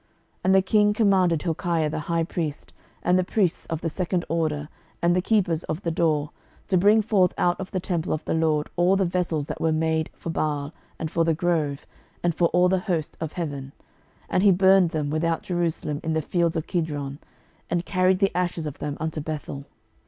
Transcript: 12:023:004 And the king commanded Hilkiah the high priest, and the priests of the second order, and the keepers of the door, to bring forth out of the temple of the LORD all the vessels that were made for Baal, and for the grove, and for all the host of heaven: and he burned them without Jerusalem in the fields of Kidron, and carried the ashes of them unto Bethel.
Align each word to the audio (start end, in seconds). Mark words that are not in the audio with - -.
12:023:004 0.01 0.09
And 0.45 0.55
the 0.55 0.61
king 0.63 0.93
commanded 0.93 1.41
Hilkiah 1.43 1.89
the 1.91 1.99
high 1.99 2.23
priest, 2.23 2.73
and 3.03 3.19
the 3.19 3.23
priests 3.23 3.67
of 3.67 3.81
the 3.81 3.89
second 3.89 4.25
order, 4.29 4.67
and 4.99 5.15
the 5.15 5.21
keepers 5.21 5.63
of 5.65 5.83
the 5.83 5.91
door, 5.91 6.31
to 6.69 6.77
bring 6.79 7.03
forth 7.03 7.35
out 7.37 7.61
of 7.61 7.69
the 7.69 7.79
temple 7.79 8.11
of 8.11 8.25
the 8.25 8.33
LORD 8.33 8.67
all 8.75 8.95
the 8.95 9.05
vessels 9.05 9.45
that 9.45 9.61
were 9.61 9.71
made 9.71 10.09
for 10.15 10.31
Baal, 10.31 10.73
and 10.97 11.11
for 11.11 11.23
the 11.23 11.35
grove, 11.35 11.85
and 12.23 12.33
for 12.33 12.47
all 12.47 12.67
the 12.67 12.79
host 12.79 13.15
of 13.21 13.33
heaven: 13.33 13.73
and 14.27 14.41
he 14.41 14.51
burned 14.51 14.89
them 14.89 15.11
without 15.11 15.43
Jerusalem 15.43 15.99
in 16.03 16.13
the 16.13 16.23
fields 16.23 16.55
of 16.55 16.65
Kidron, 16.65 17.19
and 17.69 17.85
carried 17.85 18.17
the 18.17 18.35
ashes 18.35 18.65
of 18.65 18.79
them 18.79 18.97
unto 18.99 19.21
Bethel. 19.21 19.65